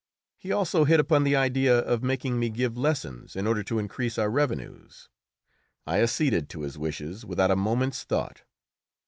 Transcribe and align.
He 0.39 0.51
also 0.51 0.85
hit 0.85 0.99
upon 0.99 1.23
the 1.25 1.35
idea 1.35 1.77
of 1.77 2.01
making 2.01 2.39
me 2.39 2.49
give 2.49 2.75
lessons 2.75 3.35
in 3.35 3.45
order 3.45 3.61
to 3.61 3.77
increase 3.77 4.17
our 4.17 4.31
revenues. 4.31 5.09
I 5.85 6.01
acceded 6.01 6.49
to 6.49 6.61
his 6.63 6.75
wishes 6.75 7.23
without 7.23 7.51
a 7.51 7.55
moment's 7.55 8.03
thought. 8.03 8.41